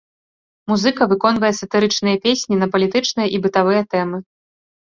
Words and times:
Музыка 0.71 1.01
выконвае 1.11 1.51
сатырычныя 1.59 2.21
песні 2.25 2.55
на 2.63 2.67
палітычныя 2.77 3.27
і 3.37 3.43
бытавыя 3.45 3.81
тэмы. 3.93 4.17